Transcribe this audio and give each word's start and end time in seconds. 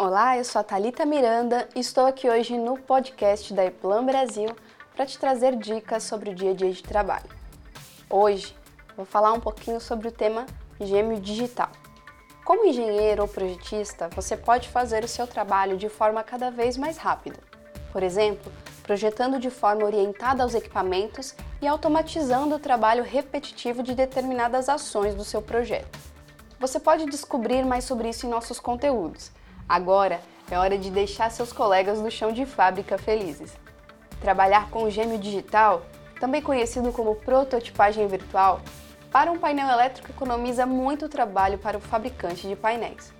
Olá, 0.00 0.38
eu 0.38 0.44
sou 0.44 0.60
a 0.60 0.62
Thalita 0.62 1.04
Miranda 1.04 1.68
e 1.74 1.80
estou 1.80 2.06
aqui 2.06 2.30
hoje 2.30 2.56
no 2.56 2.78
podcast 2.78 3.52
da 3.52 3.64
Eplan 3.64 4.04
Brasil 4.04 4.48
para 4.94 5.04
te 5.04 5.18
trazer 5.18 5.56
dicas 5.56 6.04
sobre 6.04 6.30
o 6.30 6.34
dia 6.36 6.52
a 6.52 6.54
dia 6.54 6.70
de 6.70 6.84
trabalho. 6.84 7.28
Hoje 8.08 8.56
vou 8.96 9.04
falar 9.04 9.32
um 9.32 9.40
pouquinho 9.40 9.80
sobre 9.80 10.06
o 10.06 10.12
tema 10.12 10.46
gêmeo 10.80 11.20
digital. 11.20 11.70
Como 12.44 12.64
engenheiro 12.64 13.22
ou 13.22 13.28
projetista, 13.28 14.08
você 14.14 14.36
pode 14.36 14.68
fazer 14.68 15.02
o 15.02 15.08
seu 15.08 15.26
trabalho 15.26 15.76
de 15.76 15.88
forma 15.88 16.22
cada 16.22 16.48
vez 16.48 16.76
mais 16.76 16.96
rápida. 16.96 17.40
Por 17.90 18.04
exemplo, 18.04 18.52
projetando 18.84 19.40
de 19.40 19.50
forma 19.50 19.84
orientada 19.84 20.44
aos 20.44 20.54
equipamentos 20.54 21.34
e 21.60 21.66
automatizando 21.66 22.54
o 22.54 22.60
trabalho 22.60 23.02
repetitivo 23.02 23.82
de 23.82 23.96
determinadas 23.96 24.68
ações 24.68 25.16
do 25.16 25.24
seu 25.24 25.42
projeto. 25.42 25.98
Você 26.60 26.78
pode 26.78 27.04
descobrir 27.06 27.66
mais 27.66 27.82
sobre 27.82 28.08
isso 28.08 28.26
em 28.26 28.30
nossos 28.30 28.60
conteúdos. 28.60 29.32
Agora 29.68 30.22
é 30.50 30.56
hora 30.56 30.78
de 30.78 30.90
deixar 30.90 31.30
seus 31.30 31.52
colegas 31.52 32.00
no 32.00 32.10
chão 32.10 32.32
de 32.32 32.46
fábrica 32.46 32.96
felizes. 32.96 33.54
Trabalhar 34.18 34.70
com 34.70 34.84
o 34.84 34.90
gêmeo 34.90 35.18
digital, 35.18 35.82
também 36.18 36.40
conhecido 36.40 36.90
como 36.90 37.16
prototipagem 37.16 38.08
virtual, 38.08 38.62
para 39.12 39.30
um 39.30 39.38
painel 39.38 39.68
elétrico 39.68 40.10
economiza 40.10 40.64
muito 40.64 41.06
trabalho 41.06 41.58
para 41.58 41.76
o 41.76 41.80
fabricante 41.82 42.48
de 42.48 42.56
painéis. 42.56 43.12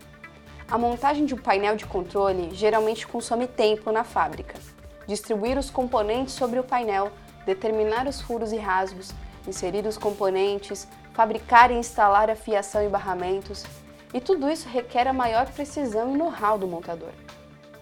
A 0.71 0.79
montagem 0.79 1.27
de 1.27 1.35
um 1.35 1.39
painel 1.39 1.77
de 1.77 1.85
controle 1.85 2.55
geralmente 2.55 3.07
consome 3.07 3.47
tempo 3.47 3.93
na 3.93 4.03
fábrica. 4.03 4.59
Distribuir 5.07 5.59
os 5.59 5.69
componentes 5.69 6.33
sobre 6.33 6.59
o 6.59 6.65
painel, 6.65 7.13
determinar 7.45 8.07
os 8.07 8.23
furos 8.23 8.53
e 8.53 8.57
rasgos, 8.57 9.13
inserir 9.47 9.87
os 9.87 9.99
componentes, 9.99 10.89
fabricar 11.13 11.71
e 11.71 11.75
instalar 11.75 12.31
a 12.31 12.37
fiação 12.37 12.83
e 12.83 12.89
barramentos, 12.89 13.65
e 14.13 14.21
tudo 14.21 14.51
isso 14.51 14.69
requer 14.69 15.07
a 15.07 15.13
maior 15.13 15.47
precisão 15.51 16.15
e 16.15 16.17
know-how 16.17 16.59
do 16.59 16.67
montador. 16.67 17.13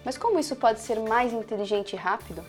Mas 0.03 0.17
como 0.17 0.39
isso 0.39 0.55
pode 0.55 0.79
ser 0.79 0.99
mais 0.99 1.33
inteligente 1.33 1.93
e 1.93 1.95
rápido? 1.97 2.43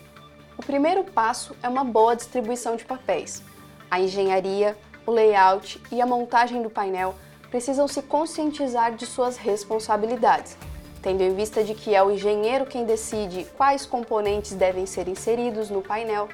O 0.57 0.63
primeiro 0.63 1.05
passo 1.05 1.57
é 1.63 1.69
uma 1.69 1.85
boa 1.85 2.17
distribuição 2.17 2.77
de 2.77 2.85
papéis. 2.85 3.43
A 3.91 4.01
engenharia, 4.01 4.77
o 5.07 5.11
layout 5.11 5.81
e 5.91 6.01
a 6.01 6.07
montagem 6.07 6.63
do 6.63 6.71
painel 6.71 7.15
precisam 7.51 7.89
se 7.89 8.03
conscientizar 8.03 8.95
de 8.95 9.07
suas 9.07 9.37
responsabilidades, 9.37 10.57
tendo 11.01 11.23
em 11.23 11.35
vista 11.35 11.65
de 11.65 11.75
que 11.75 11.95
é 11.95 12.03
o 12.03 12.11
engenheiro 12.11 12.67
quem 12.67 12.85
decide 12.85 13.45
quais 13.57 13.87
componentes 13.87 14.53
devem 14.53 14.85
ser 14.85 15.09
inseridos 15.09 15.71
no 15.71 15.81
painel, 15.81 16.29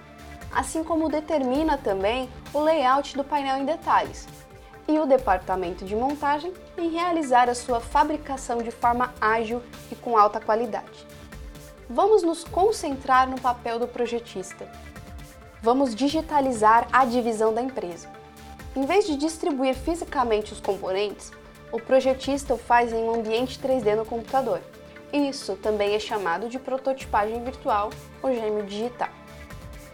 assim 0.51 0.83
como 0.83 1.09
determina 1.09 1.79
também 1.79 2.29
o 2.53 2.61
layout 2.61 3.17
do 3.17 3.23
painel 3.23 3.59
em 3.59 3.65
detalhes, 3.65 4.27
e 4.87 4.99
o 4.99 5.07
departamento 5.07 5.85
de 5.85 5.97
montagem 5.97 6.53
em 6.77 6.91
realizar 6.91 7.49
a 7.49 7.55
sua 7.55 7.81
fabricação 7.81 8.59
de 8.59 8.71
forma 8.71 9.15
ágil 9.21 9.63
e 9.91 9.95
com 9.95 10.17
alta 10.17 10.41
qualidade. 10.41 11.07
Vamos 11.89 12.23
nos 12.23 12.45
concentrar 12.45 13.29
no 13.29 13.41
papel 13.41 13.79
do 13.79 13.87
projetista. 13.87 14.69
Vamos 15.63 15.95
digitalizar 15.95 16.89
a 16.93 17.05
divisão 17.05 17.53
da 17.53 17.63
empresa. 17.63 18.09
Em 18.77 18.85
vez 18.85 19.07
de 19.07 19.17
distribuir 19.17 19.75
fisicamente 19.75 20.53
os 20.53 20.61
componentes, 20.61 21.31
o 21.71 21.81
projetista 21.81 22.55
o 22.55 22.59
faz 22.59 22.93
em 22.93 23.03
um 23.03 23.15
ambiente 23.15 23.59
3D 23.59 23.97
no 23.97 24.05
computador. 24.05 24.61
Isso 25.13 25.57
também 25.57 25.95
é 25.95 25.99
chamado 26.01 26.49
de 26.49 26.59
prototipagem 26.59 27.43
virtual 27.43 27.91
ou 28.23 28.35
gêmeo 28.35 28.65
digital. 28.65 29.09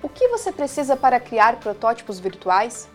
O 0.02 0.08
que 0.08 0.28
você 0.28 0.50
precisa 0.50 0.96
para 0.96 1.20
criar 1.20 1.56
protótipos 1.56 2.18
virtuais? 2.18 2.88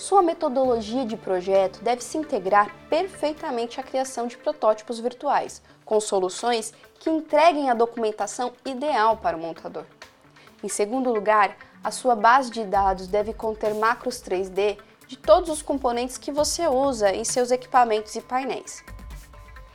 Sua 0.00 0.22
metodologia 0.22 1.04
de 1.04 1.14
projeto 1.14 1.82
deve 1.82 2.02
se 2.02 2.16
integrar 2.16 2.74
perfeitamente 2.88 3.78
à 3.78 3.82
criação 3.82 4.26
de 4.26 4.34
protótipos 4.34 4.98
virtuais, 4.98 5.60
com 5.84 6.00
soluções 6.00 6.72
que 6.98 7.10
entreguem 7.10 7.68
a 7.68 7.74
documentação 7.74 8.50
ideal 8.64 9.18
para 9.18 9.36
o 9.36 9.40
montador. 9.40 9.84
Em 10.64 10.70
segundo 10.70 11.12
lugar, 11.12 11.54
a 11.84 11.90
sua 11.90 12.16
base 12.16 12.50
de 12.50 12.64
dados 12.64 13.08
deve 13.08 13.34
conter 13.34 13.74
macros 13.74 14.22
3D 14.22 14.78
de 15.06 15.18
todos 15.18 15.50
os 15.50 15.60
componentes 15.60 16.16
que 16.16 16.32
você 16.32 16.66
usa 16.66 17.14
em 17.14 17.22
seus 17.22 17.50
equipamentos 17.50 18.16
e 18.16 18.22
painéis. 18.22 18.82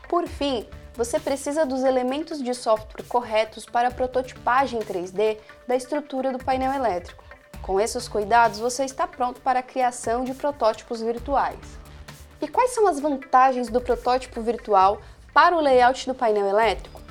Por 0.09 0.27
fim, 0.27 0.67
você 0.95 1.19
precisa 1.19 1.67
dos 1.67 1.83
elementos 1.83 2.41
de 2.41 2.55
software 2.55 3.03
corretos 3.03 3.67
para 3.67 3.89
a 3.89 3.93
prototipagem 3.93 4.79
3D 4.79 5.37
da 5.67 5.75
estrutura 5.75 6.31
do 6.31 6.43
painel 6.43 6.73
elétrico. 6.73 7.23
Com 7.61 7.79
esses 7.79 8.07
cuidados, 8.07 8.59
você 8.59 8.85
está 8.85 9.07
pronto 9.07 9.41
para 9.41 9.59
a 9.59 9.63
criação 9.63 10.23
de 10.23 10.33
protótipos 10.33 11.01
virtuais. 11.01 11.59
E 12.41 12.47
quais 12.47 12.71
são 12.71 12.87
as 12.87 12.99
vantagens 12.99 13.69
do 13.69 13.81
protótipo 13.81 14.41
virtual 14.41 15.01
para 15.33 15.55
o 15.55 15.61
layout 15.61 16.05
do 16.07 16.13
painel 16.13 16.47
elétrico? 16.47 17.01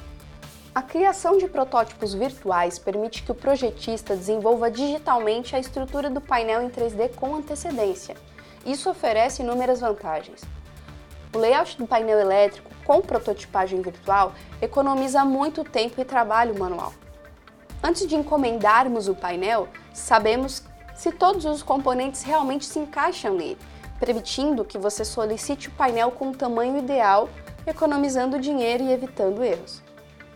A 0.75 0.83
criação 0.83 1.39
de 1.39 1.47
protótipos 1.47 2.15
virtuais 2.15 2.79
permite 2.79 3.23
que 3.23 3.31
o 3.31 3.35
projetista 3.35 4.17
desenvolva 4.17 4.71
digitalmente 4.71 5.55
a 5.55 5.59
estrutura 5.61 6.11
do 6.11 6.21
painel 6.21 6.63
em 6.63 6.69
3D 6.69 7.15
com 7.15 7.37
antecedência. 7.37 8.17
Isso 8.67 8.91
oferece 8.91 9.43
inúmeras 9.43 9.81
vantagens. 9.81 10.43
O 11.33 11.39
layout 11.39 11.79
do 11.79 11.87
painel 11.87 12.19
elétrico 12.19 12.71
com 12.85 13.01
prototipagem 13.01 13.83
virtual 13.83 14.33
economiza 14.61 15.25
muito 15.25 15.63
tempo 15.65 16.01
e 16.01 16.05
trabalho 16.05 16.59
manual. 16.59 16.93
Antes 17.87 18.07
de 18.07 18.17
encomendarmos 18.17 19.09
o 19.09 19.15
painel, 19.15 19.69
sabemos 19.93 20.63
se 20.95 21.13
todos 21.13 21.45
os 21.45 21.63
componentes 21.63 22.23
realmente 22.23 22.65
se 22.65 22.79
encaixam 22.79 23.35
nele, 23.35 23.59
permitindo 24.01 24.65
que 24.65 24.79
você 24.79 25.05
solicite 25.05 25.69
o 25.69 25.73
painel 25.73 26.11
com 26.11 26.31
o 26.31 26.35
tamanho 26.35 26.79
ideal, 26.79 27.29
economizando 27.67 28.41
dinheiro 28.41 28.85
e 28.85 28.91
evitando 28.91 29.45
erros. 29.45 29.83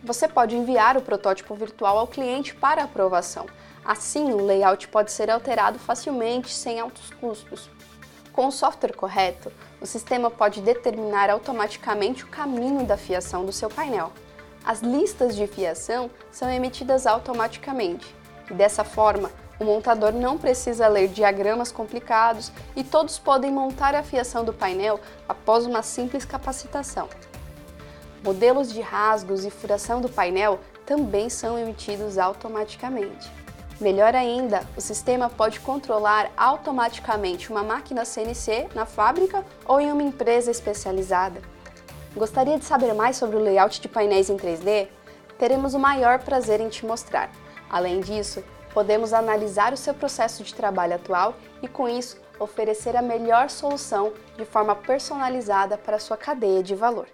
Você 0.04 0.28
pode 0.28 0.54
enviar 0.54 0.98
o 0.98 1.00
protótipo 1.00 1.54
virtual 1.54 1.96
ao 1.96 2.06
cliente 2.06 2.54
para 2.54 2.82
aprovação. 2.82 3.46
Assim, 3.82 4.30
o 4.30 4.44
layout 4.44 4.86
pode 4.88 5.10
ser 5.10 5.30
alterado 5.30 5.78
facilmente, 5.78 6.52
sem 6.52 6.78
altos 6.78 7.08
custos. 7.18 7.70
Com 8.30 8.48
o 8.48 8.52
software 8.52 8.92
correto, 8.92 9.50
o 9.80 9.86
sistema 9.86 10.30
pode 10.30 10.60
determinar 10.60 11.30
automaticamente 11.30 12.24
o 12.24 12.28
caminho 12.28 12.84
da 12.84 12.98
fiação 12.98 13.46
do 13.46 13.52
seu 13.52 13.70
painel. 13.70 14.12
As 14.64 14.80
listas 14.80 15.34
de 15.34 15.46
fiação 15.46 16.10
são 16.30 16.50
emitidas 16.50 17.06
automaticamente 17.06 18.14
e 18.50 18.54
dessa 18.54 18.84
forma 18.84 19.30
o 19.58 19.64
montador 19.64 20.12
não 20.12 20.38
precisa 20.38 20.86
ler 20.86 21.08
diagramas 21.08 21.72
complicados 21.72 22.52
e 22.76 22.84
todos 22.84 23.18
podem 23.18 23.50
montar 23.50 23.94
a 23.94 24.02
fiação 24.02 24.44
do 24.44 24.52
painel 24.52 25.00
após 25.28 25.66
uma 25.66 25.82
simples 25.82 26.24
capacitação. 26.24 27.08
Modelos 28.22 28.72
de 28.72 28.80
rasgos 28.80 29.44
e 29.44 29.50
furação 29.50 30.00
do 30.00 30.08
painel 30.08 30.60
também 30.86 31.28
são 31.28 31.58
emitidos 31.58 32.18
automaticamente. 32.18 33.30
Melhor 33.80 34.14
ainda, 34.14 34.62
o 34.76 34.80
sistema 34.80 35.30
pode 35.30 35.60
controlar 35.60 36.30
automaticamente 36.36 37.50
uma 37.50 37.62
máquina 37.62 38.04
CNC 38.04 38.68
na 38.74 38.84
fábrica 38.84 39.44
ou 39.64 39.80
em 39.80 39.92
uma 39.92 40.02
empresa 40.02 40.50
especializada. 40.50 41.40
Gostaria 42.18 42.58
de 42.58 42.64
saber 42.64 42.92
mais 42.94 43.16
sobre 43.16 43.36
o 43.36 43.38
layout 43.38 43.80
de 43.80 43.88
painéis 43.88 44.28
em 44.28 44.36
3D? 44.36 44.88
Teremos 45.38 45.72
o 45.72 45.78
maior 45.78 46.18
prazer 46.18 46.60
em 46.60 46.68
te 46.68 46.84
mostrar. 46.84 47.30
Além 47.70 48.00
disso, 48.00 48.42
podemos 48.74 49.12
analisar 49.12 49.72
o 49.72 49.76
seu 49.76 49.94
processo 49.94 50.42
de 50.42 50.52
trabalho 50.52 50.96
atual 50.96 51.36
e, 51.62 51.68
com 51.68 51.88
isso, 51.88 52.20
oferecer 52.40 52.96
a 52.96 53.02
melhor 53.02 53.48
solução 53.48 54.12
de 54.36 54.44
forma 54.44 54.74
personalizada 54.74 55.78
para 55.78 55.94
a 55.94 56.00
sua 56.00 56.16
cadeia 56.16 56.60
de 56.60 56.74
valor. 56.74 57.06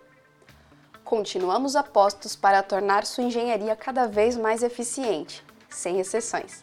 Continuamos 1.04 1.76
apostos 1.76 2.34
para 2.34 2.62
tornar 2.62 3.04
sua 3.04 3.24
engenharia 3.24 3.76
cada 3.76 4.06
vez 4.06 4.38
mais 4.38 4.62
eficiente, 4.62 5.44
sem 5.68 6.00
exceções. 6.00 6.62